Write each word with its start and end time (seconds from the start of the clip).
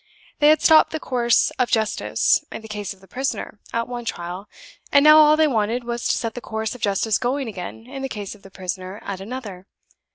They 0.39 0.47
had 0.47 0.63
stopped 0.63 0.89
the 0.89 0.99
course 0.99 1.51
of 1.59 1.69
justice, 1.69 2.43
in 2.51 2.63
the 2.63 2.67
case 2.67 2.91
of 2.91 3.01
the 3.01 3.07
prisoner, 3.07 3.59
at 3.71 3.87
one 3.87 4.03
trial; 4.03 4.49
and 4.91 5.03
now 5.03 5.19
all 5.19 5.37
they 5.37 5.45
wanted 5.45 5.83
was 5.83 6.07
to 6.07 6.17
set 6.17 6.33
the 6.33 6.41
course 6.41 6.73
of 6.73 6.81
justice 6.81 7.19
going 7.19 7.47
again, 7.47 7.85
in 7.85 8.01
the 8.01 8.09
case 8.09 8.33
of 8.33 8.41
the 8.41 8.49
prisoner, 8.49 8.99
at 9.05 9.21
another! 9.21 9.67